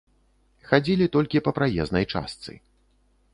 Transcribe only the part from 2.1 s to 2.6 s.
частцы.